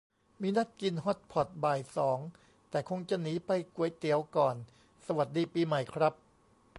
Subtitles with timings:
[0.41, 2.19] มีนัดกินฮอตพอตบ่ายสอง
[2.69, 4.55] แต่คงจะหนีไปก๋วยเตี๋ยวก่อน
[5.05, 6.13] สวัสดีปีใหม่ครับ